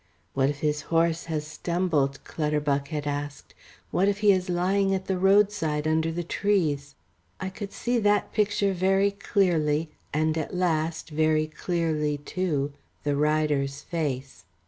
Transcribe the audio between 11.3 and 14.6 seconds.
clearly too, the rider's face.